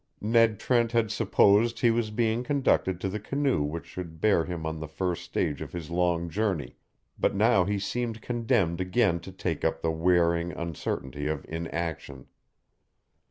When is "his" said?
5.73-5.91